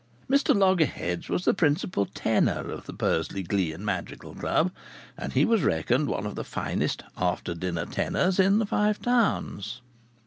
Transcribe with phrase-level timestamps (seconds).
[0.27, 4.71] Mr Loggerheads was the principal tenor of the Bursley Glee and Madrigal Club.
[5.15, 9.83] And he was reckoned one of the finest "after dinner tenors" in the Five Towns.